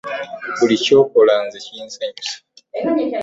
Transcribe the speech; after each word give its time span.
Buli 0.57 0.75
ky'okola 0.83 1.33
nze 1.45 1.57
kinsanyusa. 1.65 2.35